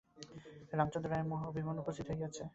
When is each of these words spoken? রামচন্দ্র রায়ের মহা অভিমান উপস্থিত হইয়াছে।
রামচন্দ্র 0.73 1.09
রায়ের 1.09 1.29
মহা 1.31 1.45
অভিমান 1.47 1.75
উপস্থিত 1.79 2.07
হইয়াছে। 2.11 2.43